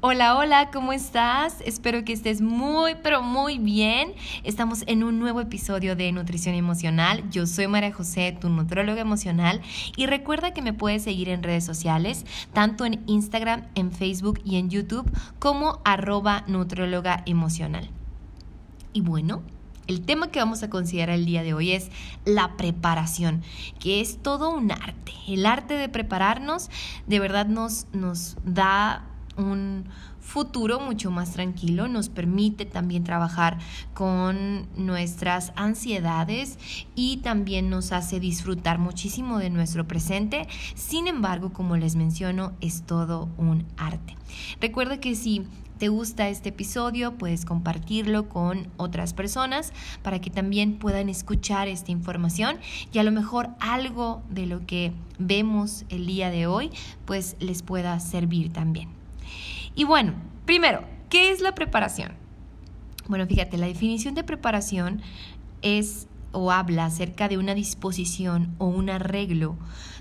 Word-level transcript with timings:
Hola, 0.00 0.36
hola, 0.36 0.70
¿cómo 0.70 0.92
estás? 0.92 1.60
Espero 1.66 2.04
que 2.04 2.12
estés 2.12 2.40
muy, 2.40 2.94
pero 3.02 3.20
muy 3.20 3.58
bien. 3.58 4.14
Estamos 4.44 4.84
en 4.86 5.02
un 5.02 5.18
nuevo 5.18 5.40
episodio 5.40 5.96
de 5.96 6.12
Nutrición 6.12 6.54
Emocional. 6.54 7.28
Yo 7.32 7.48
soy 7.48 7.66
María 7.66 7.92
José, 7.92 8.30
tu 8.40 8.48
nutróloga 8.48 9.00
emocional. 9.00 9.60
Y 9.96 10.06
recuerda 10.06 10.54
que 10.54 10.62
me 10.62 10.72
puedes 10.72 11.02
seguir 11.02 11.28
en 11.28 11.42
redes 11.42 11.64
sociales, 11.64 12.26
tanto 12.52 12.84
en 12.86 13.02
Instagram, 13.08 13.66
en 13.74 13.90
Facebook 13.90 14.40
y 14.44 14.58
en 14.58 14.70
YouTube, 14.70 15.10
como 15.40 15.80
arroba 15.84 16.44
nutróloga 16.46 17.24
emocional. 17.26 17.90
Y 18.92 19.00
bueno, 19.00 19.42
el 19.88 20.02
tema 20.02 20.30
que 20.30 20.38
vamos 20.38 20.62
a 20.62 20.70
considerar 20.70 21.16
el 21.16 21.26
día 21.26 21.42
de 21.42 21.54
hoy 21.54 21.72
es 21.72 21.90
la 22.24 22.56
preparación, 22.56 23.42
que 23.80 24.00
es 24.00 24.22
todo 24.22 24.50
un 24.50 24.70
arte. 24.70 25.12
El 25.26 25.44
arte 25.44 25.74
de 25.74 25.88
prepararnos 25.88 26.70
de 27.08 27.18
verdad 27.18 27.46
nos, 27.46 27.88
nos 27.92 28.36
da 28.44 29.04
un 29.38 29.84
futuro 30.20 30.80
mucho 30.80 31.10
más 31.10 31.32
tranquilo, 31.32 31.88
nos 31.88 32.10
permite 32.10 32.66
también 32.66 33.04
trabajar 33.04 33.58
con 33.94 34.66
nuestras 34.76 35.52
ansiedades 35.56 36.58
y 36.94 37.18
también 37.18 37.70
nos 37.70 37.92
hace 37.92 38.20
disfrutar 38.20 38.78
muchísimo 38.78 39.38
de 39.38 39.48
nuestro 39.48 39.88
presente. 39.88 40.46
Sin 40.74 41.06
embargo, 41.06 41.52
como 41.52 41.76
les 41.76 41.96
menciono, 41.96 42.52
es 42.60 42.82
todo 42.82 43.30
un 43.38 43.64
arte. 43.78 44.16
Recuerda 44.60 45.00
que 45.00 45.14
si 45.14 45.46
te 45.78 45.88
gusta 45.88 46.28
este 46.28 46.48
episodio, 46.48 47.16
puedes 47.16 47.44
compartirlo 47.44 48.28
con 48.28 48.66
otras 48.76 49.14
personas 49.14 49.72
para 50.02 50.20
que 50.20 50.28
también 50.28 50.78
puedan 50.78 51.08
escuchar 51.08 51.68
esta 51.68 51.92
información 51.92 52.58
y 52.92 52.98
a 52.98 53.04
lo 53.04 53.12
mejor 53.12 53.50
algo 53.60 54.22
de 54.28 54.46
lo 54.46 54.66
que 54.66 54.92
vemos 55.18 55.84
el 55.88 56.06
día 56.06 56.30
de 56.30 56.46
hoy, 56.46 56.70
pues 57.06 57.36
les 57.38 57.62
pueda 57.62 57.98
servir 58.00 58.52
también. 58.52 58.97
Y 59.78 59.84
bueno, 59.84 60.14
primero, 60.44 60.82
¿qué 61.08 61.30
es 61.30 61.40
la 61.40 61.54
preparación? 61.54 62.14
Bueno, 63.06 63.28
fíjate, 63.28 63.56
la 63.58 63.68
definición 63.68 64.16
de 64.16 64.24
preparación 64.24 65.02
es 65.62 66.08
o 66.32 66.50
habla 66.50 66.86
acerca 66.86 67.28
de 67.28 67.38
una 67.38 67.54
disposición 67.54 68.56
o 68.58 68.66
un 68.66 68.90
arreglo 68.90 69.54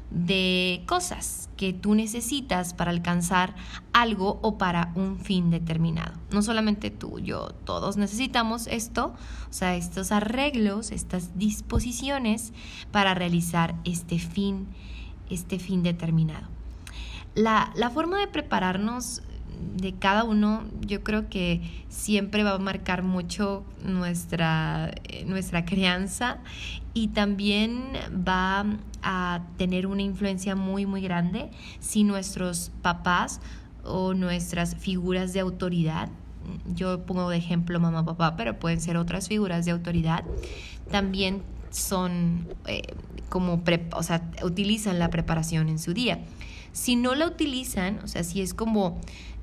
de 0.09 0.83
cosas 0.87 1.51
que 1.57 1.73
tú 1.73 1.93
necesitas 1.93 2.73
para 2.73 2.89
alcanzar 2.89 3.53
algo 3.93 4.39
o 4.41 4.57
para 4.57 4.91
un 4.95 5.19
fin 5.19 5.51
determinado. 5.51 6.13
No 6.31 6.41
solamente 6.41 6.89
tú, 6.89 7.19
yo, 7.19 7.49
todos 7.63 7.97
necesitamos 7.97 8.65
esto, 8.65 9.13
o 9.47 9.53
sea, 9.53 9.75
estos 9.75 10.11
arreglos, 10.11 10.89
estas 10.89 11.37
disposiciones 11.37 12.51
para 12.91 13.13
realizar 13.13 13.75
este 13.83 14.17
fin, 14.17 14.65
este 15.29 15.59
fin 15.59 15.83
determinado. 15.83 16.47
La, 17.35 17.71
la 17.75 17.91
forma 17.91 18.17
de 18.17 18.25
prepararnos 18.25 19.21
de 19.75 19.93
cada 19.93 20.23
uno, 20.23 20.63
yo 20.81 21.03
creo 21.03 21.29
que 21.29 21.61
siempre 21.89 22.43
va 22.43 22.53
a 22.53 22.59
marcar 22.59 23.03
mucho 23.03 23.63
nuestra, 23.83 24.91
eh, 25.05 25.25
nuestra 25.25 25.65
crianza 25.65 26.39
y 26.93 27.09
también 27.09 27.83
va 28.27 28.65
a 29.03 29.41
tener 29.57 29.87
una 29.87 30.01
influencia 30.01 30.55
muy, 30.55 30.85
muy 30.85 31.01
grande 31.01 31.51
si 31.79 32.03
nuestros 32.03 32.71
papás 32.81 33.39
o 33.83 34.13
nuestras 34.13 34.75
figuras 34.75 35.33
de 35.33 35.39
autoridad, 35.39 36.09
yo 36.73 37.05
pongo 37.05 37.29
de 37.29 37.37
ejemplo 37.37 37.79
mamá, 37.79 38.05
papá, 38.05 38.35
pero 38.35 38.59
pueden 38.59 38.81
ser 38.81 38.97
otras 38.97 39.27
figuras 39.27 39.65
de 39.65 39.71
autoridad, 39.71 40.23
también 40.91 41.43
son 41.69 42.47
eh, 42.65 42.95
como, 43.29 43.61
o 43.93 44.03
sea, 44.03 44.29
utilizan 44.43 44.99
la 44.99 45.09
preparación 45.09 45.69
en 45.69 45.79
su 45.79 45.93
día. 45.93 46.19
Si 46.71 46.95
no 46.95 47.15
la 47.15 47.27
utilizan, 47.27 47.99
o 48.03 48.07
sea, 48.07 48.23
si 48.23 48.41
es 48.41 48.53
como 48.53 48.99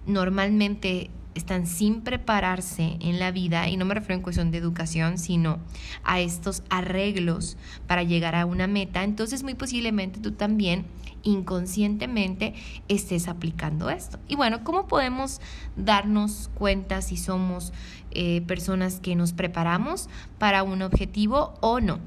normalmente 0.06 1.10
están 1.34 1.66
sin 1.66 2.02
prepararse 2.02 2.96
en 3.00 3.18
la 3.18 3.30
vida, 3.30 3.68
y 3.68 3.76
no 3.76 3.84
me 3.84 3.94
refiero 3.94 4.14
en 4.14 4.22
cuestión 4.22 4.50
de 4.50 4.58
educación, 4.58 5.18
sino 5.18 5.58
a 6.04 6.20
estos 6.20 6.62
arreglos 6.70 7.56
para 7.86 8.02
llegar 8.02 8.34
a 8.36 8.46
una 8.46 8.66
meta, 8.66 9.02
entonces 9.02 9.42
muy 9.42 9.54
posiblemente 9.54 10.20
tú 10.20 10.32
también 10.32 10.86
inconscientemente 11.22 12.54
estés 12.88 13.28
aplicando 13.28 13.90
esto. 13.90 14.18
Y 14.28 14.36
bueno, 14.36 14.62
¿cómo 14.62 14.86
podemos 14.86 15.40
darnos 15.76 16.50
cuenta 16.54 17.02
si 17.02 17.16
somos 17.16 17.72
eh, 18.10 18.42
personas 18.42 19.00
que 19.00 19.16
nos 19.16 19.32
preparamos 19.32 20.08
para 20.38 20.62
un 20.62 20.82
objetivo 20.82 21.54
o 21.60 21.80
no? 21.80 21.98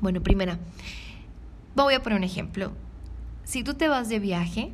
Bueno, 0.00 0.22
primera, 0.22 0.58
voy 1.74 1.94
a 1.94 2.02
poner 2.02 2.18
un 2.18 2.24
ejemplo. 2.24 2.72
Si 3.44 3.64
tú 3.64 3.74
te 3.74 3.88
vas 3.88 4.08
de 4.08 4.20
viaje, 4.20 4.72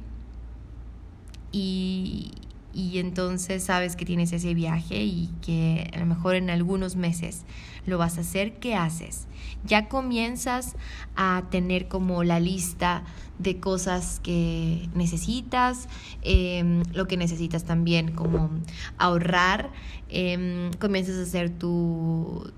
y, 1.55 2.33
y 2.75 2.99
entonces 2.99 3.63
sabes 3.63 3.95
que 3.95 4.05
tienes 4.05 4.33
ese 4.33 4.55
viaje 4.55 5.05
y 5.05 5.31
que 5.41 5.89
a 5.95 5.99
lo 5.99 6.07
mejor 6.07 6.35
en 6.35 6.51
algunos 6.51 6.97
meses 6.97 7.45
lo 7.87 7.97
vas 7.97 8.19
a 8.19 8.23
hacer, 8.23 8.55
¿qué 8.55 8.75
haces? 8.75 9.29
Ya 9.65 9.89
comienzas 9.89 10.75
a 11.15 11.45
tener 11.51 11.87
como 11.87 12.25
la 12.25 12.41
lista 12.41 13.05
de 13.39 13.59
cosas 13.59 14.21
que 14.21 14.89
necesitas, 14.95 15.89
em, 16.23 16.83
lo 16.93 17.07
que 17.07 17.17
necesitas 17.17 17.65
también 17.65 18.13
como 18.13 18.51
ahorrar, 18.99 19.71
em, 20.09 20.71
comienzas 20.75 21.17
a 21.17 21.23
hacer 21.23 21.51
tu, 21.51 22.51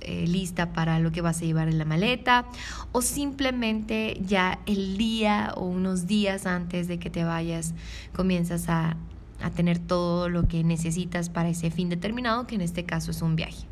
eh, 0.00 0.26
lista 0.26 0.72
para 0.72 0.98
lo 0.98 1.12
que 1.12 1.20
vas 1.20 1.40
a 1.40 1.44
llevar 1.44 1.68
en 1.68 1.78
la 1.78 1.84
maleta 1.84 2.46
o 2.92 3.02
simplemente 3.02 4.20
ya 4.24 4.58
el 4.66 4.96
día 4.98 5.52
o 5.56 5.64
unos 5.64 6.06
días 6.06 6.46
antes 6.46 6.88
de 6.88 6.98
que 6.98 7.10
te 7.10 7.24
vayas 7.24 7.74
comienzas 8.12 8.68
a 8.68 8.96
a 9.42 9.50
tener 9.50 9.78
todo 9.78 10.28
lo 10.28 10.48
que 10.48 10.64
necesitas 10.64 11.28
para 11.28 11.48
ese 11.48 11.70
fin 11.70 11.88
determinado, 11.88 12.46
que 12.46 12.54
en 12.54 12.60
este 12.60 12.84
caso 12.84 13.10
es 13.10 13.22
un 13.22 13.36
viaje. 13.36 13.66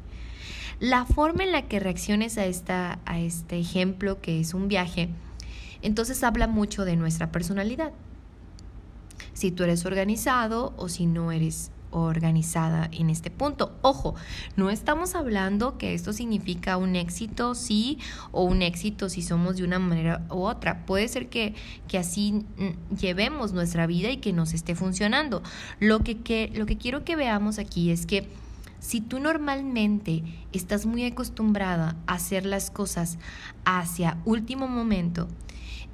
La 0.80 1.04
forma 1.04 1.44
en 1.44 1.52
la 1.52 1.62
que 1.62 1.80
reacciones 1.80 2.36
a, 2.36 2.46
esta, 2.46 2.98
a 3.06 3.18
este 3.18 3.58
ejemplo, 3.58 4.20
que 4.20 4.40
es 4.40 4.54
un 4.54 4.68
viaje, 4.68 5.08
entonces 5.84 6.24
habla 6.24 6.48
mucho 6.48 6.84
de 6.84 6.96
nuestra 6.96 7.30
personalidad. 7.30 7.92
Si 9.34 9.52
tú 9.52 9.62
eres 9.62 9.86
organizado 9.86 10.74
o 10.76 10.88
si 10.88 11.06
no 11.06 11.30
eres 11.30 11.70
organizada 11.94 12.88
en 12.92 13.08
este 13.08 13.30
punto. 13.30 13.76
Ojo, 13.80 14.14
no 14.56 14.70
estamos 14.70 15.14
hablando 15.14 15.78
que 15.78 15.94
esto 15.94 16.12
significa 16.12 16.76
un 16.76 16.96
éxito 16.96 17.54
sí 17.54 17.98
o 18.32 18.42
un 18.42 18.62
éxito 18.62 19.08
si 19.08 19.22
somos 19.22 19.56
de 19.56 19.64
una 19.64 19.78
manera 19.78 20.26
u 20.28 20.40
otra. 20.40 20.84
Puede 20.86 21.06
ser 21.08 21.28
que, 21.28 21.54
que 21.86 21.98
así 21.98 22.32
mm, 22.32 22.96
llevemos 22.96 23.52
nuestra 23.52 23.86
vida 23.86 24.10
y 24.10 24.16
que 24.16 24.32
nos 24.32 24.54
esté 24.54 24.74
funcionando. 24.74 25.42
Lo 25.78 26.00
que, 26.00 26.18
que, 26.18 26.50
lo 26.54 26.66
que 26.66 26.76
quiero 26.76 27.04
que 27.04 27.14
veamos 27.14 27.58
aquí 27.58 27.90
es 27.90 28.06
que 28.06 28.28
si 28.80 29.00
tú 29.00 29.18
normalmente 29.18 30.24
estás 30.52 30.84
muy 30.84 31.06
acostumbrada 31.06 31.96
a 32.06 32.14
hacer 32.14 32.44
las 32.44 32.70
cosas 32.70 33.18
hacia 33.64 34.18
último 34.26 34.66
momento, 34.68 35.28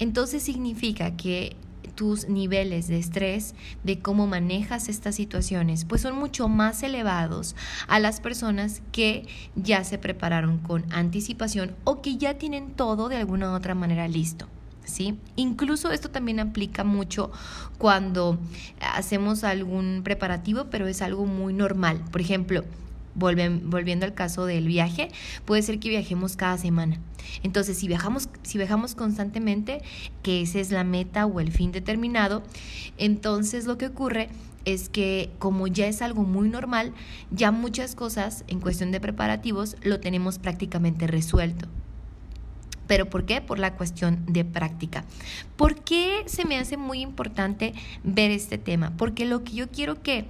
entonces 0.01 0.43
significa 0.43 1.17
que 1.17 1.57
tus 2.01 2.29
niveles 2.29 2.89
de 2.89 2.99
estrés, 2.99 3.55
de 3.85 3.99
cómo 3.99 4.27
manejas 4.27 4.89
estas 4.89 5.15
situaciones, 5.15 5.85
pues 5.85 6.01
son 6.01 6.17
mucho 6.17 6.49
más 6.49 6.83
elevados 6.83 7.55
a 7.89 7.99
las 7.99 8.21
personas 8.21 8.81
que 8.91 9.27
ya 9.55 9.85
se 9.85 9.99
prepararon 9.99 10.59
con 10.59 10.91
anticipación 10.93 11.77
o 11.85 12.01
que 12.01 12.17
ya 12.17 12.39
tienen 12.39 12.71
todo 12.71 13.11
de 13.11 13.17
alguna 13.17 13.51
u 13.51 13.55
otra 13.55 13.75
manera 13.75 14.09
listo. 14.09 14.49
¿Sí? 14.83 15.19
Incluso 15.37 15.93
esto 15.93 16.11
también 16.11 16.41
aplica 16.41 16.83
mucho 16.85 17.31
cuando 17.79 18.39
hacemos 18.81 19.45
algún 19.45 20.01
preparativo, 20.03 20.69
pero 20.71 20.89
es 20.89 21.03
algo 21.03 21.27
muy 21.27 21.53
normal. 21.53 22.03
Por 22.11 22.23
ejemplo, 22.23 22.65
volviendo 23.15 24.07
al 24.07 24.15
caso 24.15 24.47
del 24.47 24.67
viaje, 24.67 25.09
puede 25.45 25.63
ser 25.63 25.79
que 25.79 25.89
viajemos 25.89 26.37
cada 26.37 26.59
semana. 26.59 27.01
Entonces, 27.43 27.79
si 27.79 27.89
viajamos, 27.89 28.29
si 28.43 28.59
viajamos 28.59 28.95
constantemente, 28.95 29.83
que 30.23 30.43
esa 30.43 30.61
es 30.61 30.71
la 30.71 30.85
meta 30.85 31.27
o 31.27 31.41
el 31.41 31.53
fin 31.53 31.73
determinado, 31.73 32.43
entonces 32.99 33.67
lo 33.67 33.79
que 33.79 33.87
ocurre 33.87 34.29
es 34.65 34.89
que 34.89 35.31
como 35.39 35.67
ya 35.67 35.87
es 35.87 36.03
algo 36.03 36.23
muy 36.23 36.49
normal, 36.49 36.93
ya 37.31 37.51
muchas 37.51 37.95
cosas 37.95 38.45
en 38.47 38.61
cuestión 38.61 38.93
de 38.93 39.01
preparativos 39.01 39.77
lo 39.83 40.01
tenemos 40.01 40.39
prácticamente 40.39 41.07
resuelto. 41.07 41.69
¿Pero 42.91 43.09
por 43.09 43.25
qué? 43.25 43.41
Por 43.41 43.61
la 43.61 43.75
cuestión 43.75 44.25
de 44.27 44.45
práctica. 44.45 45.05
¿Por 45.57 45.77
qué 45.77 46.25
se 46.27 46.45
me 46.45 46.59
hace 46.59 46.77
muy 46.77 47.03
importante 47.03 47.73
ver 48.03 48.33
este 48.33 48.59
tema? 48.59 48.95
Porque 48.97 49.27
lo 49.27 49.45
que 49.45 49.53
yo 49.53 49.71
quiero 49.71 50.03
que 50.03 50.25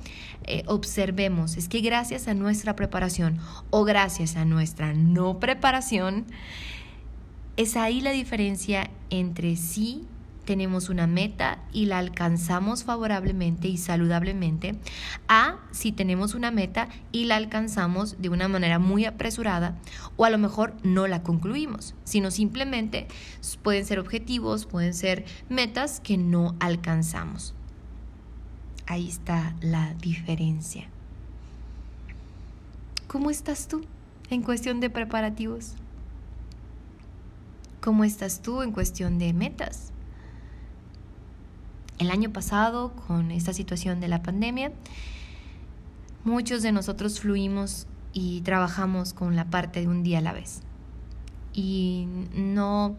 eh, 0.45 0.63
observemos 0.67 1.57
es 1.57 1.71
que 1.71 1.81
gracias 1.81 2.29
a 2.29 2.35
nuestra 2.35 2.77
preparación 2.77 3.39
o 3.71 3.85
gracias 3.85 4.37
a 4.37 4.45
nuestra 4.45 4.93
no 4.93 5.41
preparación, 5.41 6.27
es 7.57 7.79
ahí 7.79 8.03
la 8.03 8.11
diferencia 8.11 8.91
entre 9.09 9.57
sí 9.57 10.07
tenemos 10.45 10.89
una 10.89 11.07
meta 11.07 11.59
y 11.73 11.87
la 11.87 11.99
alcanzamos 11.99 12.85
favorablemente 12.85 13.69
y 13.69 13.77
saludablemente, 13.77 14.77
a 15.29 15.59
si 15.71 15.93
tenemos 15.93 16.35
una 16.35 16.51
meta 16.51 16.89
y 17.13 17.25
la 17.25 17.37
alcanzamos 17.37 18.21
de 18.21 18.29
una 18.29 18.49
manera 18.49 18.79
muy 18.79 19.05
apresurada 19.05 19.77
o 20.17 20.25
a 20.25 20.31
lo 20.31 20.39
mejor 20.39 20.75
no 20.83 21.07
la 21.07 21.23
concluimos, 21.23 21.95
sino 22.05 22.31
simplemente 22.31 23.07
pueden 23.63 23.85
ser 23.85 23.99
objetivos, 23.99 24.67
pueden 24.67 24.95
ser 24.95 25.25
metas 25.49 26.01
que 26.01 26.17
no 26.17 26.57
alcanzamos. 26.61 27.55
Ahí 28.87 29.09
está 29.09 29.55
la 29.61 29.95
diferencia. 29.95 30.89
¿Cómo 33.07 33.31
estás 33.31 33.69
tú 33.69 33.85
en 34.31 34.43
cuestión 34.43 34.81
de 34.81 34.91
preparativos? 34.91 35.75
¿Cómo 37.81 38.05
estás 38.05 38.43
tú 38.43 38.63
en 38.63 38.73
cuestión 38.73 39.19
de 39.19 39.33
metas? 39.33 39.93
El 42.01 42.11
año 42.11 42.33
pasado, 42.33 42.95
con 43.07 43.31
esta 43.31 43.53
situación 43.53 44.01
de 44.01 44.09
la 44.09 44.23
pandemia, 44.23 44.73
muchos 46.25 46.63
de 46.63 46.73
nosotros 46.73 47.21
fluimos 47.21 47.87
y 48.15 48.41
trabajamos 48.41 49.13
con 49.13 49.37
la 49.37 49.45
parte 49.51 49.83
de 49.83 49.87
un 49.87 50.03
día 50.03 50.19
a 50.19 50.23
la 50.23 50.33
vez. 50.33 50.63
Y 51.53 52.07
no 52.35 52.97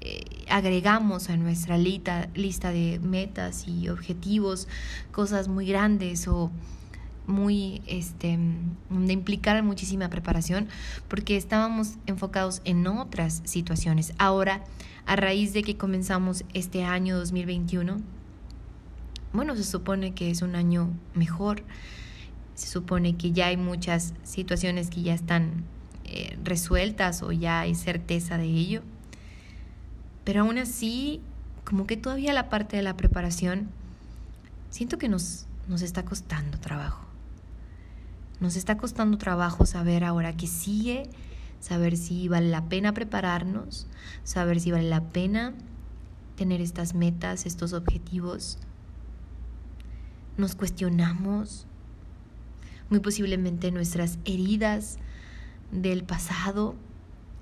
eh, 0.00 0.24
agregamos 0.48 1.28
a 1.28 1.36
nuestra 1.36 1.76
lista, 1.76 2.30
lista 2.34 2.70
de 2.70 2.98
metas 3.00 3.68
y 3.68 3.90
objetivos 3.90 4.68
cosas 5.12 5.48
muy 5.48 5.66
grandes 5.66 6.26
o 6.26 6.50
muy, 7.26 7.82
este, 7.86 8.38
de 8.88 9.12
implicar 9.12 9.62
muchísima 9.62 10.08
preparación, 10.08 10.66
porque 11.08 11.36
estábamos 11.36 11.96
enfocados 12.06 12.62
en 12.64 12.86
otras 12.86 13.42
situaciones. 13.44 14.14
Ahora, 14.16 14.64
a 15.04 15.16
raíz 15.16 15.52
de 15.52 15.62
que 15.62 15.76
comenzamos 15.76 16.44
este 16.54 16.84
año 16.84 17.18
2021, 17.18 17.98
bueno, 19.32 19.56
se 19.56 19.64
supone 19.64 20.12
que 20.12 20.30
es 20.30 20.42
un 20.42 20.56
año 20.56 20.90
mejor, 21.14 21.62
se 22.54 22.66
supone 22.66 23.16
que 23.16 23.32
ya 23.32 23.46
hay 23.46 23.56
muchas 23.56 24.14
situaciones 24.22 24.90
que 24.90 25.02
ya 25.02 25.14
están 25.14 25.64
eh, 26.04 26.36
resueltas 26.42 27.22
o 27.22 27.32
ya 27.32 27.60
hay 27.60 27.74
certeza 27.74 28.38
de 28.38 28.46
ello, 28.46 28.82
pero 30.24 30.42
aún 30.42 30.58
así, 30.58 31.20
como 31.64 31.86
que 31.86 31.96
todavía 31.96 32.32
la 32.32 32.48
parte 32.48 32.76
de 32.76 32.82
la 32.82 32.96
preparación, 32.96 33.68
siento 34.68 34.98
que 34.98 35.08
nos, 35.08 35.46
nos 35.68 35.82
está 35.82 36.04
costando 36.04 36.58
trabajo. 36.58 37.06
Nos 38.40 38.56
está 38.56 38.76
costando 38.76 39.18
trabajo 39.18 39.66
saber 39.66 40.02
ahora 40.02 40.36
qué 40.36 40.46
sigue, 40.46 41.08
saber 41.60 41.96
si 41.96 42.26
vale 42.26 42.48
la 42.48 42.68
pena 42.68 42.92
prepararnos, 42.94 43.86
saber 44.24 44.60
si 44.60 44.72
vale 44.72 44.88
la 44.88 45.04
pena 45.04 45.54
tener 46.36 46.60
estas 46.60 46.94
metas, 46.94 47.44
estos 47.44 47.74
objetivos 47.74 48.58
nos 50.36 50.54
cuestionamos, 50.54 51.66
muy 52.88 53.00
posiblemente 53.00 53.70
nuestras 53.70 54.18
heridas 54.24 54.98
del 55.70 56.04
pasado 56.04 56.74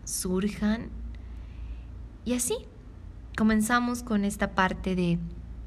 surjan 0.05 0.89
y 2.25 2.35
así 2.35 2.57
comenzamos 3.37 4.03
con 4.03 4.25
esta 4.25 4.55
parte 4.55 4.95
de 4.95 5.19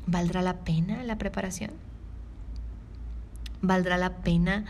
¿valdrá 0.06 0.41
la 0.41 0.59
pena 0.63 1.03
la 1.03 1.18
preparación? 1.18 1.71
¿Valdrá 3.62 3.97
la 3.97 4.18
pena 4.18 4.65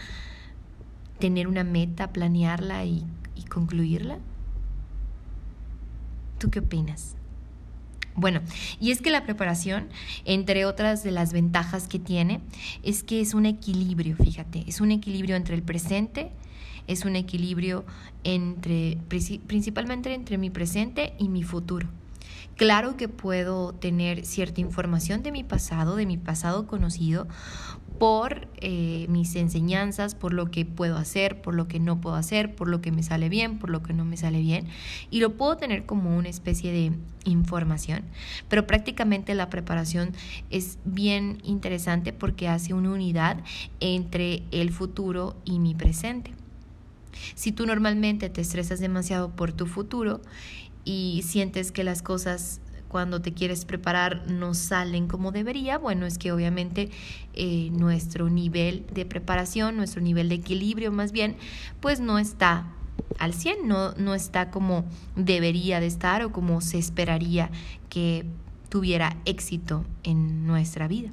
tener 1.19 1.47
una 1.47 1.63
meta, 1.63 2.11
planearla 2.11 2.85
y, 2.85 3.05
y 3.35 3.43
concluirla? 3.43 4.19
¿Tú 6.39 6.49
qué 6.49 6.59
opinas? 6.59 7.15
Bueno, 8.15 8.41
y 8.79 8.91
es 8.91 9.01
que 9.01 9.09
la 9.09 9.23
preparación, 9.23 9.87
entre 10.25 10.65
otras 10.65 11.03
de 11.03 11.11
las 11.11 11.31
ventajas 11.31 11.87
que 11.87 11.99
tiene, 11.99 12.41
es 12.83 13.03
que 13.03 13.21
es 13.21 13.33
un 13.33 13.45
equilibrio, 13.45 14.15
fíjate, 14.15 14.65
es 14.67 14.81
un 14.81 14.91
equilibrio 14.91 15.35
entre 15.35 15.55
el 15.55 15.63
presente, 15.63 16.31
es 16.87 17.05
un 17.05 17.15
equilibrio 17.15 17.85
entre, 18.23 18.97
principalmente 19.47 20.13
entre 20.13 20.37
mi 20.37 20.49
presente 20.49 21.13
y 21.17 21.29
mi 21.29 21.43
futuro. 21.43 21.87
Claro 22.57 22.95
que 22.97 23.07
puedo 23.07 23.73
tener 23.73 24.25
cierta 24.25 24.61
información 24.61 25.23
de 25.23 25.31
mi 25.31 25.43
pasado, 25.43 25.95
de 25.95 26.05
mi 26.05 26.17
pasado 26.17 26.67
conocido, 26.67 27.27
por 28.01 28.47
eh, 28.61 29.05
mis 29.09 29.35
enseñanzas, 29.35 30.15
por 30.15 30.33
lo 30.33 30.49
que 30.49 30.65
puedo 30.65 30.97
hacer, 30.97 31.39
por 31.39 31.53
lo 31.53 31.67
que 31.67 31.79
no 31.79 32.01
puedo 32.01 32.15
hacer, 32.15 32.55
por 32.55 32.67
lo 32.67 32.81
que 32.81 32.91
me 32.91 33.03
sale 33.03 33.29
bien, 33.29 33.59
por 33.59 33.69
lo 33.69 33.83
que 33.83 33.93
no 33.93 34.05
me 34.05 34.17
sale 34.17 34.39
bien. 34.39 34.65
Y 35.11 35.19
lo 35.19 35.37
puedo 35.37 35.55
tener 35.55 35.85
como 35.85 36.17
una 36.17 36.27
especie 36.27 36.71
de 36.71 36.93
información. 37.25 38.01
Pero 38.49 38.65
prácticamente 38.65 39.35
la 39.35 39.51
preparación 39.51 40.13
es 40.49 40.79
bien 40.83 41.37
interesante 41.43 42.11
porque 42.11 42.47
hace 42.47 42.73
una 42.73 42.89
unidad 42.89 43.37
entre 43.81 44.45
el 44.49 44.71
futuro 44.71 45.35
y 45.45 45.59
mi 45.59 45.75
presente. 45.75 46.33
Si 47.35 47.51
tú 47.51 47.67
normalmente 47.67 48.31
te 48.31 48.41
estresas 48.41 48.79
demasiado 48.79 49.29
por 49.35 49.51
tu 49.51 49.67
futuro 49.67 50.21
y 50.85 51.21
sientes 51.23 51.71
que 51.71 51.83
las 51.83 52.01
cosas 52.01 52.61
cuando 52.91 53.21
te 53.21 53.33
quieres 53.33 53.63
preparar 53.63 54.29
no 54.29 54.53
salen 54.53 55.07
como 55.07 55.31
debería, 55.31 55.77
bueno, 55.77 56.05
es 56.05 56.17
que 56.17 56.33
obviamente 56.33 56.89
eh, 57.33 57.69
nuestro 57.71 58.29
nivel 58.29 58.85
de 58.93 59.05
preparación, 59.05 59.77
nuestro 59.77 60.01
nivel 60.01 60.27
de 60.27 60.35
equilibrio 60.35 60.91
más 60.91 61.13
bien, 61.13 61.37
pues 61.79 62.01
no 62.01 62.19
está 62.19 62.65
al 63.17 63.33
100, 63.33 63.65
no, 63.65 63.93
no 63.93 64.13
está 64.13 64.51
como 64.51 64.83
debería 65.15 65.79
de 65.79 65.87
estar 65.87 66.21
o 66.21 66.33
como 66.33 66.59
se 66.59 66.79
esperaría 66.79 67.49
que 67.87 68.25
tuviera 68.67 69.15
éxito 69.23 69.85
en 70.03 70.45
nuestra 70.45 70.89
vida. 70.89 71.11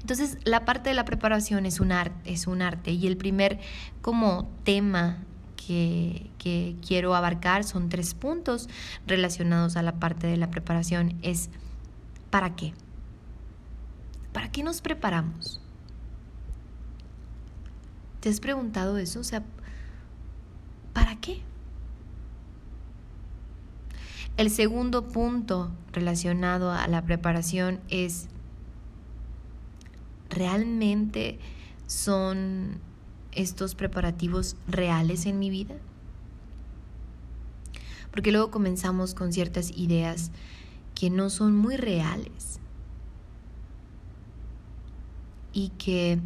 Entonces, 0.00 0.38
la 0.44 0.64
parte 0.64 0.88
de 0.88 0.94
la 0.94 1.04
preparación 1.04 1.66
es 1.66 1.78
un 1.78 1.92
arte, 1.92 2.32
es 2.32 2.46
un 2.46 2.62
arte 2.62 2.90
y 2.92 3.06
el 3.06 3.18
primer 3.18 3.60
como 4.00 4.50
tema 4.64 5.18
que, 5.66 6.76
quiero 6.86 7.14
abarcar 7.14 7.64
son 7.64 7.88
tres 7.88 8.14
puntos 8.14 8.68
relacionados 9.06 9.76
a 9.76 9.82
la 9.82 9.94
parte 9.96 10.26
de 10.26 10.36
la 10.36 10.50
preparación. 10.50 11.14
Es 11.22 11.50
¿para 12.30 12.54
qué? 12.56 12.72
¿Para 14.32 14.50
qué 14.50 14.62
nos 14.62 14.80
preparamos? 14.80 15.60
¿Te 18.20 18.28
has 18.28 18.40
preguntado 18.40 18.98
eso? 18.98 19.20
O 19.20 19.24
sea, 19.24 19.42
¿para 20.92 21.16
qué? 21.16 21.42
El 24.36 24.50
segundo 24.50 25.08
punto 25.08 25.70
relacionado 25.92 26.72
a 26.72 26.88
la 26.88 27.02
preparación 27.02 27.80
es, 27.90 28.28
¿realmente 30.30 31.38
son 31.86 32.80
estos 33.32 33.74
preparativos 33.74 34.56
reales 34.68 35.26
en 35.26 35.38
mi 35.38 35.50
vida? 35.50 35.74
Porque 38.10 38.32
luego 38.32 38.50
comenzamos 38.50 39.14
con 39.14 39.32
ciertas 39.32 39.70
ideas 39.76 40.30
que 40.94 41.10
no 41.10 41.30
son 41.30 41.56
muy 41.56 41.76
reales 41.76 42.60
y 45.52 45.70
que 45.70 46.18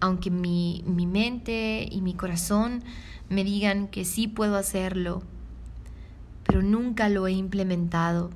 aunque 0.00 0.30
mi, 0.30 0.82
mi 0.86 1.06
mente 1.06 1.88
y 1.90 2.00
mi 2.02 2.14
corazón 2.14 2.82
me 3.28 3.44
digan 3.44 3.88
que 3.88 4.04
sí 4.04 4.28
puedo 4.28 4.56
hacerlo, 4.56 5.22
pero 6.44 6.62
nunca 6.62 7.08
lo 7.08 7.26
he 7.26 7.32
implementado, 7.32 8.30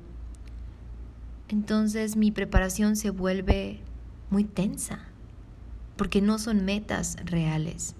entonces 1.49 2.15
mi 2.15 2.31
preparación 2.31 2.95
se 2.95 3.09
vuelve 3.09 3.79
muy 4.29 4.43
tensa, 4.43 4.99
porque 5.95 6.21
no 6.21 6.39
son 6.39 6.65
metas 6.65 7.17
reales. 7.25 7.95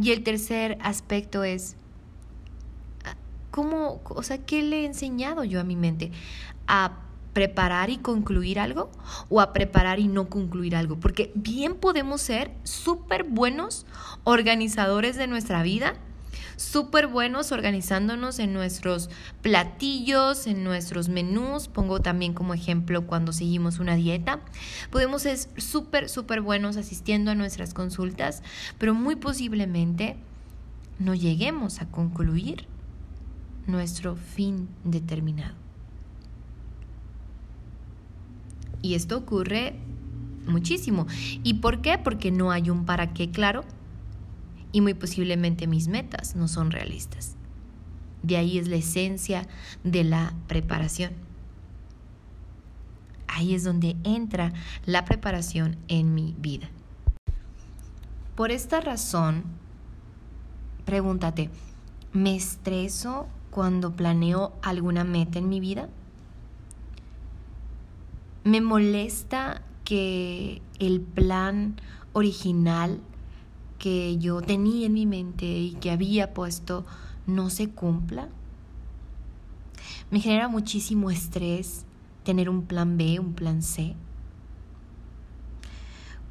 Y 0.00 0.12
el 0.12 0.22
tercer 0.22 0.78
aspecto 0.80 1.44
es, 1.44 1.76
¿cómo, 3.50 4.00
o 4.04 4.22
sea, 4.22 4.38
qué 4.38 4.62
le 4.62 4.82
he 4.82 4.86
enseñado 4.86 5.44
yo 5.44 5.60
a 5.60 5.64
mi 5.64 5.76
mente? 5.76 6.12
¿A 6.66 7.00
preparar 7.32 7.90
y 7.90 7.98
concluir 7.98 8.58
algo 8.58 8.90
o 9.28 9.40
a 9.40 9.52
preparar 9.52 10.00
y 10.00 10.08
no 10.08 10.28
concluir 10.28 10.76
algo? 10.76 10.96
Porque 10.96 11.32
bien 11.34 11.74
podemos 11.74 12.20
ser 12.20 12.52
súper 12.64 13.24
buenos 13.24 13.86
organizadores 14.24 15.16
de 15.16 15.26
nuestra 15.26 15.62
vida, 15.62 15.94
súper 16.58 17.06
buenos 17.06 17.52
organizándonos 17.52 18.38
en 18.40 18.52
nuestros 18.52 19.08
platillos, 19.42 20.46
en 20.46 20.64
nuestros 20.64 21.08
menús. 21.08 21.68
Pongo 21.68 22.00
también 22.00 22.34
como 22.34 22.52
ejemplo 22.52 23.06
cuando 23.06 23.32
seguimos 23.32 23.78
una 23.78 23.94
dieta. 23.94 24.40
Podemos 24.90 25.22
ser 25.22 25.38
súper, 25.38 26.08
súper 26.08 26.40
buenos 26.42 26.76
asistiendo 26.76 27.30
a 27.30 27.34
nuestras 27.34 27.74
consultas, 27.74 28.42
pero 28.76 28.92
muy 28.92 29.16
posiblemente 29.16 30.16
no 30.98 31.14
lleguemos 31.14 31.80
a 31.80 31.88
concluir 31.90 32.66
nuestro 33.66 34.16
fin 34.16 34.68
determinado. 34.82 35.54
Y 38.82 38.94
esto 38.94 39.16
ocurre 39.16 39.76
muchísimo. 40.46 41.06
¿Y 41.44 41.54
por 41.54 41.82
qué? 41.82 41.98
Porque 41.98 42.30
no 42.30 42.50
hay 42.50 42.70
un 42.70 42.84
para 42.84 43.12
qué 43.12 43.30
claro 43.30 43.64
y 44.72 44.80
muy 44.80 44.94
posiblemente 44.94 45.66
mis 45.66 45.88
metas 45.88 46.36
no 46.36 46.48
son 46.48 46.70
realistas. 46.70 47.36
De 48.22 48.36
ahí 48.36 48.58
es 48.58 48.68
la 48.68 48.76
esencia 48.76 49.46
de 49.84 50.04
la 50.04 50.34
preparación. 50.46 51.12
Ahí 53.28 53.54
es 53.54 53.62
donde 53.62 53.96
entra 54.04 54.52
la 54.84 55.04
preparación 55.04 55.76
en 55.88 56.14
mi 56.14 56.34
vida. 56.38 56.68
Por 58.34 58.50
esta 58.50 58.80
razón, 58.80 59.44
pregúntate, 60.84 61.50
¿me 62.12 62.34
estreso 62.34 63.28
cuando 63.50 63.94
planeo 63.94 64.52
alguna 64.62 65.04
meta 65.04 65.38
en 65.38 65.48
mi 65.48 65.60
vida? 65.60 65.88
¿Me 68.44 68.60
molesta 68.60 69.62
que 69.84 70.62
el 70.78 71.00
plan 71.00 71.80
original 72.12 73.00
que 73.78 74.18
yo 74.18 74.42
tenía 74.42 74.86
en 74.86 74.92
mi 74.92 75.06
mente 75.06 75.46
y 75.46 75.72
que 75.74 75.90
había 75.90 76.34
puesto 76.34 76.84
no 77.26 77.50
se 77.50 77.70
cumpla? 77.70 78.28
Me 80.10 80.20
genera 80.20 80.48
muchísimo 80.48 81.10
estrés 81.10 81.84
tener 82.24 82.48
un 82.48 82.62
plan 82.62 82.96
B, 82.96 83.20
un 83.20 83.34
plan 83.34 83.62
C. 83.62 83.94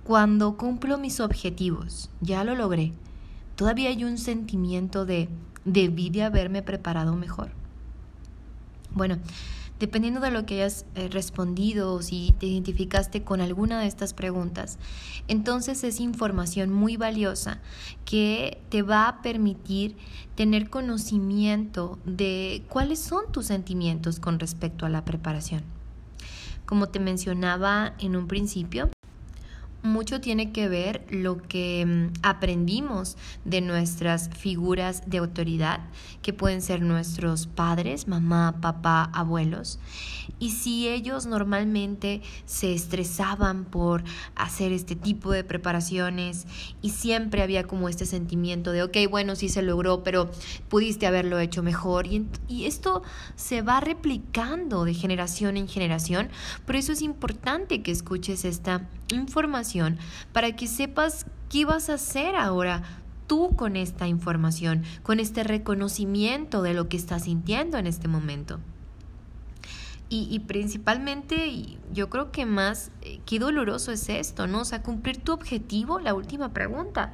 Cuando 0.04 0.58
cumplo 0.58 0.98
mis 0.98 1.20
objetivos, 1.20 2.10
ya 2.22 2.44
lo 2.44 2.56
logré, 2.56 2.94
todavía 3.56 3.90
hay 3.90 4.04
un 4.04 4.18
sentimiento 4.18 5.06
de 5.06 5.30
debí 5.66 6.10
de 6.10 6.24
haberme 6.24 6.62
preparado 6.62 7.16
mejor. 7.16 7.52
Bueno, 8.92 9.18
Dependiendo 9.80 10.20
de 10.22 10.32
lo 10.32 10.46
que 10.46 10.56
hayas 10.56 10.86
eh, 10.96 11.08
respondido 11.08 11.94
o 11.94 12.02
si 12.02 12.34
te 12.40 12.48
identificaste 12.48 13.24
con 13.24 13.42
alguna 13.42 13.80
de 13.80 13.88
estas 13.88 14.14
preguntas, 14.14 14.80
entonces 15.28 15.84
es 15.84 16.00
información 16.00 16.72
muy 16.72 16.98
valiosa 16.98 17.60
que 18.04 18.60
te 18.70 18.82
va 18.82 19.08
a 19.08 19.22
permitir 19.22 19.96
tener 20.34 20.72
conocimiento 20.72 22.00
de 22.06 22.64
cuáles 22.70 23.00
son 23.00 23.32
tus 23.32 23.46
sentimientos 23.46 24.20
con 24.20 24.40
respecto 24.40 24.86
a 24.88 24.90
la 24.90 25.06
preparación. 25.06 25.64
Como 26.66 26.90
te 26.90 27.00
mencionaba 27.00 27.94
en 28.00 28.16
un 28.16 28.28
principio, 28.28 28.90
mucho 29.88 30.22
tiene 30.22 30.52
que 30.52 30.68
ver 30.68 31.06
lo 31.10 31.38
que 31.38 31.86
mm, 31.86 32.20
aprendimos 32.22 33.18
de 33.46 33.62
nuestras 33.62 34.30
figuras 34.30 35.04
de 35.08 35.18
autoridad, 35.18 35.82
que 36.22 36.34
pueden 36.34 36.62
ser 36.62 36.82
nuestros 36.82 37.48
padres, 37.48 38.08
mamá, 38.08 38.58
papá, 38.62 39.10
abuelos. 39.14 39.80
Y 40.40 40.52
si 40.52 40.88
ellos 40.88 41.26
normalmente 41.26 42.22
se 42.46 42.74
estresaban 42.74 43.66
por 43.66 44.04
hacer 44.36 44.72
este 44.72 44.96
tipo 44.96 45.32
de 45.32 45.44
preparaciones 45.44 46.46
y 46.82 46.92
siempre 46.92 47.42
había 47.42 47.64
como 47.64 47.90
este 47.90 48.06
sentimiento 48.06 48.72
de, 48.72 48.84
ok, 48.84 48.98
bueno, 49.10 49.36
sí 49.36 49.50
se 49.50 49.62
logró, 49.62 50.04
pero 50.04 50.30
pudiste 50.70 51.08
haberlo 51.08 51.40
hecho 51.40 51.64
mejor. 51.64 52.06
Y, 52.08 52.28
y 52.48 52.66
esto 52.66 53.02
se 53.36 53.62
va 53.62 53.80
replicando 53.80 54.86
de 54.86 54.94
generación 54.94 55.58
en 55.58 55.68
generación. 55.68 56.30
Por 56.66 56.76
eso 56.76 56.92
es 56.92 57.02
importante 57.02 57.82
que 57.82 57.92
escuches 57.92 58.46
esta 58.46 58.88
información 59.10 59.77
para 60.34 60.56
que 60.56 60.68
sepas 60.68 61.26
qué 61.50 61.66
vas 61.66 61.90
a 61.90 61.96
hacer 61.96 62.36
ahora 62.36 62.84
tú 63.28 63.56
con 63.56 63.76
esta 63.76 64.08
información, 64.08 64.84
con 65.04 65.20
este 65.20 65.44
reconocimiento 65.44 66.62
de 66.62 66.74
lo 66.74 66.88
que 66.90 66.98
estás 66.98 67.24
sintiendo 67.24 67.78
en 67.78 67.88
este 67.88 68.08
momento. 68.08 68.60
Y, 70.10 70.40
principalmente, 70.40 71.78
yo 71.92 72.10
creo 72.10 72.32
que 72.32 72.46
más, 72.46 72.92
eh, 73.02 73.20
qué 73.26 73.40
doloroso 73.40 73.92
es 73.92 74.08
esto, 74.08 74.48
¿no? 74.48 74.62
O 74.62 74.66
sea, 74.66 74.82
cumplir 74.82 75.18
tu 75.18 75.34
objetivo, 75.34 76.00
la 76.00 76.14
última 76.14 76.54
pregunta, 76.54 77.12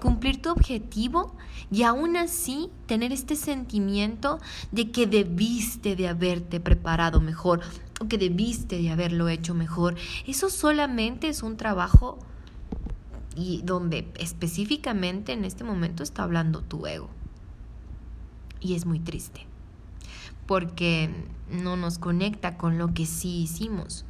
cumplir 0.00 0.40
tu 0.40 0.50
objetivo 0.50 1.36
y 1.70 1.82
aún 1.82 2.16
así 2.16 2.70
tener 2.86 3.12
este 3.12 3.36
sentimiento 3.36 4.40
de 4.72 4.90
que 4.92 5.06
debiste 5.06 5.94
de 5.94 6.08
haberte 6.08 6.58
preparado 6.58 7.20
mejor 7.20 7.60
o 8.00 8.08
que 8.08 8.18
debiste 8.18 8.78
de 8.78 8.90
haberlo 8.90 9.28
hecho 9.28 9.54
mejor. 9.54 9.96
Eso 10.26 10.50
solamente 10.50 11.28
es 11.28 11.42
un 11.42 11.56
trabajo 11.56 12.18
y 13.34 13.62
donde 13.64 14.10
específicamente 14.18 15.32
en 15.32 15.44
este 15.44 15.64
momento 15.64 16.02
está 16.02 16.22
hablando 16.22 16.62
tu 16.62 16.86
ego. 16.86 17.10
Y 18.60 18.74
es 18.74 18.86
muy 18.86 19.00
triste 19.00 19.46
porque 20.46 21.10
no 21.50 21.76
nos 21.76 21.98
conecta 21.98 22.56
con 22.56 22.78
lo 22.78 22.94
que 22.94 23.04
sí 23.04 23.42
hicimos, 23.42 24.04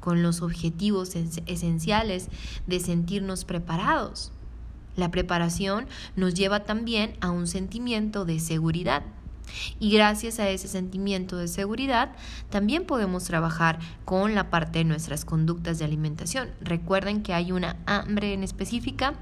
con 0.00 0.22
los 0.22 0.40
objetivos 0.40 1.14
esenciales 1.14 2.28
de 2.66 2.80
sentirnos 2.80 3.44
preparados. 3.44 4.32
La 4.96 5.10
preparación 5.10 5.86
nos 6.14 6.34
lleva 6.34 6.64
también 6.64 7.16
a 7.20 7.30
un 7.30 7.46
sentimiento 7.46 8.24
de 8.24 8.38
seguridad. 8.38 9.02
Y 9.78 9.90
gracias 9.90 10.40
a 10.40 10.48
ese 10.48 10.68
sentimiento 10.68 11.36
de 11.36 11.48
seguridad, 11.48 12.12
también 12.50 12.86
podemos 12.86 13.24
trabajar 13.24 13.78
con 14.04 14.34
la 14.34 14.50
parte 14.50 14.80
de 14.80 14.84
nuestras 14.84 15.24
conductas 15.24 15.78
de 15.78 15.84
alimentación. 15.84 16.50
Recuerden 16.60 17.22
que 17.22 17.34
hay 17.34 17.52
una 17.52 17.76
hambre 17.86 18.32
en 18.32 18.42
específica, 18.42 19.14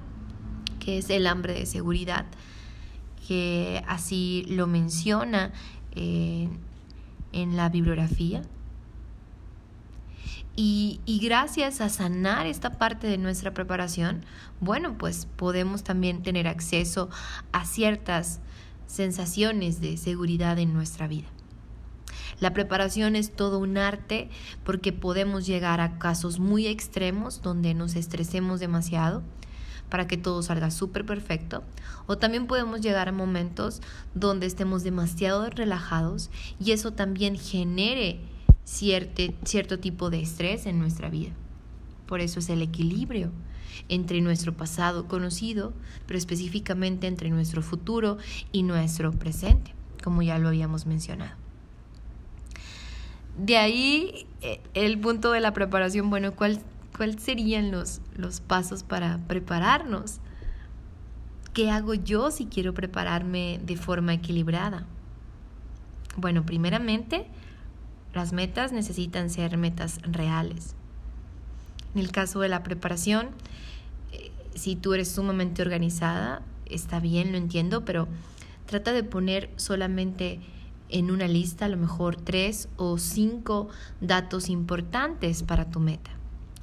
que 0.79 0.99
es 0.99 1.11
el 1.11 1.27
hambre 1.27 1.55
de 1.55 1.67
seguridad, 1.67 2.27
que 3.27 3.83
así 3.87 4.45
lo 4.49 4.67
menciona 4.67 5.53
eh, 5.95 6.49
en 7.33 7.57
la 7.57 7.69
bibliografía. 7.69 8.43
Y, 10.55 11.01
y, 11.07 11.19
gracias 11.21 11.81
a 11.81 11.89
sanar 11.89 12.47
esta 12.47 12.77
parte 12.77 13.07
de 13.07 13.17
nuestra 13.17 13.55
preparación, 13.55 14.23
bueno, 14.61 14.99
pues 14.99 15.27
podemos 15.37 15.83
también 15.83 16.23
tener 16.23 16.47
acceso 16.47 17.09
a 17.53 17.65
ciertas 17.65 18.41
sensaciones 18.87 19.81
de 19.81 19.97
seguridad 19.97 20.59
en 20.59 20.73
nuestra 20.73 21.09
vida. 21.09 21.29
La 22.41 22.53
preparación 22.53 23.15
es 23.15 23.33
todo 23.33 23.59
un 23.59 23.79
arte 23.79 24.29
porque 24.65 24.93
podemos 24.93 25.47
llegar 25.47 25.81
a 25.81 25.99
casos 25.99 26.41
muy 26.41 26.67
extremos 26.67 27.43
donde 27.43 27.75
nos 27.75 27.95
estresemos 27.95 28.61
demasiado 28.61 29.23
para 29.89 30.07
que 30.07 30.17
todo 30.17 30.43
salga 30.43 30.71
súper 30.71 31.05
perfecto. 31.05 31.63
O 32.07 32.17
también 32.19 32.47
podemos 32.47 32.81
llegar 32.81 33.09
a 33.09 33.13
momentos 33.13 33.81
donde 34.15 34.47
estemos 34.47 34.83
demasiado 34.83 35.51
relajados 35.51 36.31
y 36.59 36.73
eso 36.73 36.93
también 36.93 37.37
genere 37.37 38.21
cierto, 38.65 39.23
cierto 39.45 39.79
tipo 39.79 40.11
de 40.11 40.23
estrés 40.23 40.67
en 40.67 40.79
nuestra 40.79 41.11
vida. 41.11 41.33
Por 42.07 42.21
eso 42.21 42.41
es 42.41 42.49
el 42.49 42.63
equilibrio 42.63 43.31
entre 43.89 44.21
nuestro 44.21 44.53
pasado 44.53 45.09
conocido, 45.09 45.73
pero 46.07 46.19
específicamente 46.19 47.07
entre 47.07 47.31
nuestro 47.31 47.63
futuro 47.63 48.19
y 48.53 48.63
nuestro 48.63 49.13
presente, 49.13 49.75
como 50.03 50.23
ya 50.23 50.39
lo 50.39 50.49
habíamos 50.49 50.87
mencionado. 50.87 51.37
De 53.39 53.57
ahí 53.57 54.27
eh, 54.43 54.61
el 54.75 54.99
punto 54.99 55.33
de 55.33 55.41
la 55.41 55.53
preparación, 55.53 56.11
bueno, 56.11 56.33
¿cuál 56.33 56.61
¿Cuáles 56.97 57.23
serían 57.23 57.71
los, 57.71 58.01
los 58.17 58.41
pasos 58.41 58.83
para 58.83 59.19
prepararnos? 59.27 60.21
¿Qué 61.55 61.71
hago 61.71 61.95
yo 61.95 62.31
si 62.31 62.47
quiero 62.47 62.75
prepararme 62.75 63.61
de 63.65 63.77
forma 63.77 64.13
equilibrada? 64.15 64.87
Bueno, 66.17 66.45
primeramente, 66.45 67.27
las 68.13 68.33
metas 68.33 68.73
necesitan 68.73 69.31
ser 69.31 69.57
metas 69.57 70.01
reales. 70.03 70.75
En 71.95 72.01
el 72.01 72.11
caso 72.11 72.41
de 72.41 72.49
la 72.49 72.63
preparación, 72.63 73.31
eh, 74.13 74.31
si 74.55 74.77
tú 74.77 74.95
eres 74.95 75.09
sumamente 75.11 75.63
organizada, 75.63 76.43
está 76.67 77.01
bien, 77.01 77.33
lo 77.33 77.39
entiendo, 77.39 77.85
pero 77.85 78.09
trata 78.67 78.93
de 78.93 79.05
poner 79.05 79.51
solamente 79.57 80.41
en 80.89 81.11
una 81.11 81.27
lista 81.27 81.65
a 81.65 81.69
lo 81.69 81.77
mejor 81.77 82.17
tres 82.17 82.69
o 82.77 82.99
cinco 82.99 83.69
datos 84.01 84.49
importantes 84.49 85.43
para 85.43 85.71
tu 85.71 85.81
meta. 85.81 86.11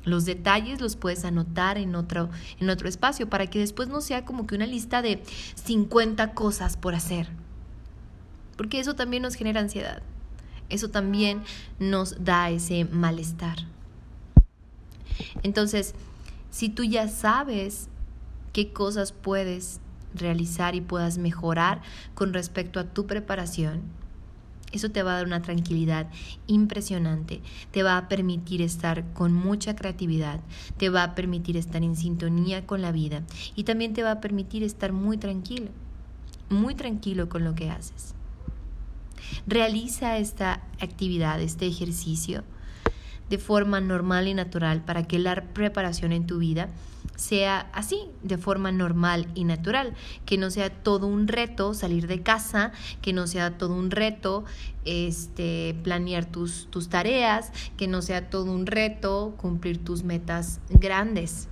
Los 0.06 0.26
detalles 0.26 0.82
los 0.82 0.96
puedes 0.96 1.26
anotar 1.26 1.78
en 1.78 1.96
otro, 1.96 2.30
en 2.60 2.70
otro 2.70 2.88
espacio 2.88 3.30
para 3.30 3.48
que 3.48 3.60
después 3.60 3.90
no 3.90 4.02
sea 4.02 4.26
como 4.26 4.48
que 4.48 4.56
una 4.56 4.66
lista 4.66 5.02
de 5.02 5.22
50 5.56 6.34
cosas 6.34 6.78
por 6.78 6.96
hacer. 6.96 7.28
Porque 8.56 8.80
eso 8.80 8.96
también 8.96 9.24
nos 9.24 9.36
genera 9.36 9.60
ansiedad. 9.60 10.02
Eso 10.70 10.90
también 10.90 11.44
nos 11.80 12.24
da 12.24 12.50
ese 12.50 12.86
malestar. 12.86 13.58
Entonces, 15.44 15.96
si 16.52 16.70
tú 16.70 16.84
ya 16.84 17.08
sabes 17.08 17.90
qué 18.54 18.74
cosas 18.74 19.12
puedes 19.12 19.80
realizar 20.14 20.76
y 20.76 20.82
puedas 20.82 21.18
mejorar 21.18 21.82
con 22.16 22.34
respecto 22.34 22.80
a 22.80 22.86
tu 22.86 23.06
preparación, 23.06 23.82
eso 24.72 24.92
te 24.92 25.02
va 25.02 25.14
a 25.14 25.16
dar 25.18 25.26
una 25.26 25.42
tranquilidad 25.42 26.08
impresionante, 26.48 27.42
te 27.72 27.84
va 27.84 27.98
a 27.98 28.08
permitir 28.08 28.62
estar 28.62 29.04
con 29.14 29.34
mucha 29.34 29.76
creatividad, 29.76 30.42
te 30.78 30.90
va 30.90 31.04
a 31.04 31.16
permitir 31.16 31.58
estar 31.58 31.84
en 31.84 31.96
sintonía 31.96 32.66
con 32.68 32.82
la 32.82 32.92
vida 32.92 33.24
y 33.56 33.64
también 33.64 33.94
te 33.94 34.04
va 34.04 34.12
a 34.12 34.22
permitir 34.22 34.64
estar 34.64 34.94
muy 34.94 35.18
tranquilo, 35.18 35.72
muy 36.50 36.76
tranquilo 36.76 37.30
con 37.30 37.44
lo 37.44 37.56
que 37.56 37.70
haces. 37.70 38.14
Realiza 39.48 40.18
esta 40.18 40.62
actividad, 40.80 41.42
este 41.42 41.66
ejercicio 41.66 42.44
de 43.30 43.38
forma 43.38 43.80
normal 43.80 44.28
y 44.28 44.34
natural 44.34 44.84
para 44.84 45.04
que 45.04 45.20
la 45.20 45.36
preparación 45.54 46.12
en 46.12 46.26
tu 46.26 46.40
vida 46.40 46.70
sea 47.16 47.70
así, 47.74 48.10
de 48.24 48.38
forma 48.38 48.72
normal 48.72 49.28
y 49.36 49.44
natural, 49.44 49.94
que 50.26 50.38
no 50.38 50.50
sea 50.50 50.70
todo 50.70 51.08
un 51.08 51.28
reto 51.28 51.74
salir 51.74 52.08
de 52.08 52.22
casa, 52.22 52.72
que 53.02 53.14
no 53.14 53.28
sea 53.28 53.58
todo 53.58 53.74
un 53.74 53.92
reto 53.92 54.46
este, 54.86 55.76
planear 55.84 56.26
tus, 56.26 56.68
tus 56.72 56.88
tareas, 56.90 57.52
que 57.78 57.88
no 57.88 58.02
sea 58.02 58.30
todo 58.30 58.52
un 58.52 58.66
reto 58.66 59.36
cumplir 59.38 59.84
tus 59.84 60.04
metas 60.04 60.62
grandes, 60.70 61.50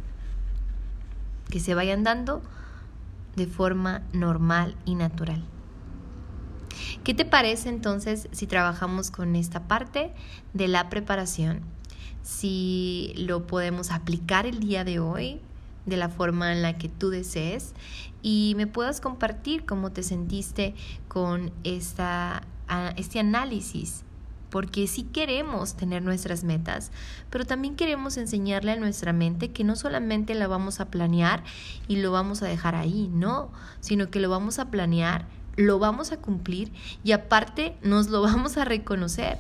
que 1.50 1.60
se 1.60 1.76
vayan 1.76 2.04
dando 2.04 2.42
de 3.36 3.46
forma 3.46 4.04
normal 4.14 4.76
y 4.86 4.96
natural. 4.96 5.44
¿Qué 7.04 7.14
te 7.14 7.26
parece 7.26 7.70
entonces 7.70 8.28
si 8.32 8.48
trabajamos 8.48 9.12
con 9.12 9.36
esta 9.36 9.68
parte 9.68 10.12
de 10.54 10.68
la 10.68 10.90
preparación? 10.90 11.62
Si 12.24 13.14
lo 13.18 13.48
podemos 13.48 13.92
aplicar 13.92 14.46
el 14.46 14.60
día 14.60 14.84
de 14.84 15.00
hoy 15.00 15.40
de 15.86 15.98
la 15.98 16.10
forma 16.10 16.52
en 16.52 16.62
la 16.62 16.78
que 16.78 16.90
tú 16.90 17.10
desees 17.10 17.74
y 18.22 18.54
me 18.58 18.68
puedas 18.68 19.00
compartir 19.02 19.66
cómo 19.66 19.92
te 19.92 20.04
sentiste 20.04 20.76
con 21.08 21.52
esta, 21.64 22.44
este 22.98 23.20
análisis 23.20 24.04
porque 24.50 24.88
sí 24.88 25.04
queremos 25.04 25.76
tener 25.76 26.04
nuestras 26.04 26.44
metas, 26.44 26.92
pero 27.30 27.46
también 27.46 27.76
queremos 27.76 28.18
enseñarle 28.18 28.72
a 28.72 28.76
nuestra 28.78 29.14
mente 29.14 29.52
que 29.52 29.64
no 29.64 29.76
solamente 29.76 30.36
la 30.36 30.48
vamos 30.48 30.80
a 30.80 30.86
planear 30.86 31.44
y 31.88 31.98
lo 31.98 32.12
vamos 32.12 32.42
a 32.42 32.48
dejar 32.48 32.76
ahí, 32.76 33.10
no, 33.14 33.52
sino 33.82 34.10
que 34.10 34.20
lo 34.20 34.30
vamos 34.30 34.60
a 34.60 34.70
planear, 34.70 35.26
lo 35.58 35.80
vamos 35.80 36.12
a 36.12 36.18
cumplir 36.18 36.72
y 37.04 37.12
aparte 37.12 37.76
nos 37.82 38.08
lo 38.08 38.22
vamos 38.24 38.56
a 38.58 38.64
reconocer. 38.64 39.40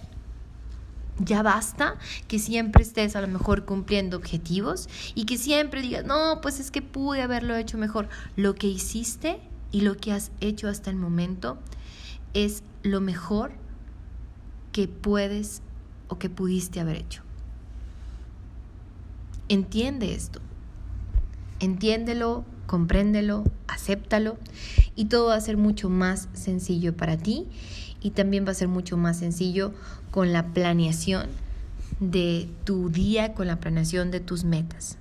Ya 1.19 1.41
basta 1.41 1.95
que 2.27 2.37
siempre 2.37 2.83
estés 2.83 3.15
a 3.15 3.21
lo 3.21 3.27
mejor 3.27 3.65
cumpliendo 3.65 4.17
objetivos 4.17 4.87
y 5.15 5.25
que 5.25 5.37
siempre 5.37 5.81
digas, 5.81 6.05
no, 6.05 6.41
pues 6.41 6.59
es 6.59 6.69
que 6.69 6.83
pude 6.83 7.23
haberlo 7.23 7.55
hecho 7.55 7.79
mejor. 7.79 8.07
Lo 8.35 8.53
que 8.53 8.67
hiciste 8.67 9.39
y 9.71 9.81
lo 9.81 9.97
que 9.97 10.11
has 10.11 10.31
hecho 10.41 10.67
hasta 10.67 10.91
el 10.91 10.95
momento 10.95 11.57
es 12.35 12.61
lo 12.83 13.01
mejor 13.01 13.51
que 14.71 14.87
puedes 14.87 15.63
o 16.07 16.19
que 16.19 16.29
pudiste 16.29 16.79
haber 16.79 16.97
hecho. 16.97 17.23
Entiende 19.49 20.13
esto. 20.13 20.39
Entiéndelo, 21.59 22.45
compréndelo, 22.67 23.43
acéptalo 23.67 24.37
y 24.95 25.05
todo 25.05 25.29
va 25.29 25.35
a 25.35 25.41
ser 25.41 25.57
mucho 25.57 25.89
más 25.89 26.29
sencillo 26.33 26.95
para 26.95 27.17
ti 27.17 27.47
y 28.01 28.11
también 28.11 28.45
va 28.45 28.51
a 28.51 28.55
ser 28.55 28.67
mucho 28.67 28.97
más 28.97 29.17
sencillo 29.17 29.73
con 30.11 30.31
la 30.31 30.47
planeación 30.47 31.27
de 31.99 32.47
tu 32.63 32.89
día, 32.89 33.33
con 33.33 33.47
la 33.47 33.59
planeación 33.59 34.11
de 34.11 34.19
tus 34.19 34.43
metas. 34.43 34.97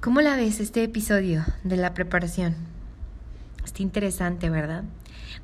¿Cómo 0.00 0.22
la 0.22 0.36
ves 0.36 0.60
este 0.60 0.82
episodio 0.82 1.44
de 1.62 1.76
la 1.76 1.92
preparación? 1.92 2.54
Está 3.64 3.82
interesante, 3.82 4.48
¿verdad? 4.48 4.84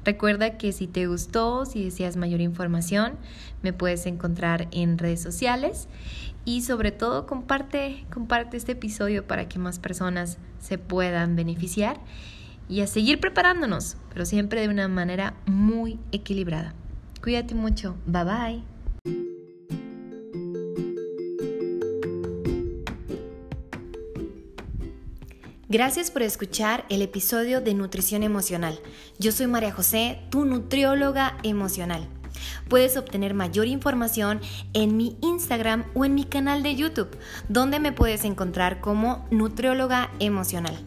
Recuerda 0.05 0.59
que 0.59 0.73
si 0.73 0.87
te 0.87 1.07
gustó, 1.07 1.65
si 1.65 1.85
deseas 1.85 2.17
mayor 2.17 2.41
información, 2.41 3.15
me 3.63 3.73
puedes 3.73 4.07
encontrar 4.07 4.69
en 4.71 4.99
redes 4.99 5.23
sociales 5.23 5.89
y 6.45 6.63
sobre 6.63 6.93
todo 6.93 7.27
comparte, 7.27 8.07
comparte 8.13 8.57
este 8.57 8.73
episodio 8.73 9.27
para 9.27 9.49
que 9.49 9.59
más 9.59 9.79
personas 9.79 10.39
se 10.59 10.79
puedan 10.79 11.37
beneficiar 11.37 12.01
y 12.69 12.81
a 12.81 12.87
seguir 12.87 13.21
preparándonos, 13.21 13.97
pero 14.13 14.25
siempre 14.25 14.61
de 14.61 14.69
una 14.69 14.89
manera 14.89 15.35
muy 15.47 15.99
equilibrada. 16.13 16.75
Cuídate 17.23 17.55
mucho, 17.55 17.97
bye 18.07 18.25
bye. 18.25 18.76
Gracias 25.77 26.11
por 26.11 26.23
escuchar 26.23 26.87
el 26.89 27.03
episodio 27.03 27.61
de 27.61 27.75
Nutrición 27.75 28.23
Emocional. 28.23 28.81
Yo 29.19 29.31
soy 29.31 29.47
María 29.47 29.73
José, 29.73 30.23
tu 30.31 30.47
nutrióloga 30.47 31.37
emocional. 31.43 32.09
Puedes 32.71 32.97
obtener 32.97 33.35
mayor 33.35 33.67
información 33.67 34.41
en 34.73 34.97
mi 34.97 35.19
Instagram 35.21 35.85
o 35.93 36.07
en 36.07 36.15
mi 36.15 36.25
canal 36.25 36.63
de 36.63 36.77
YouTube, 36.77 37.15
donde 37.51 37.79
me 37.79 37.93
puedes 37.93 38.25
encontrar 38.25 38.81
como 38.81 39.27
nutrióloga 39.31 40.11
emocional. 40.19 40.79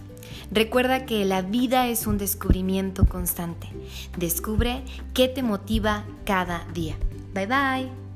Recuerda 0.49 1.05
que 1.05 1.23
la 1.23 1.43
vida 1.43 1.85
es 1.87 2.07
un 2.07 2.17
descubrimiento 2.17 3.05
constante. 3.05 3.67
Descubre 4.17 4.81
qué 5.13 5.27
te 5.27 5.43
motiva 5.43 6.03
cada 6.25 6.65
día. 6.73 6.97
Bye 7.35 7.45
bye. 7.45 8.08